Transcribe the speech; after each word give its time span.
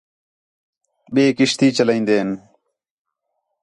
ٻئے 1.13 1.25
کشتی 1.37 1.67
چلائیندین 1.75 2.29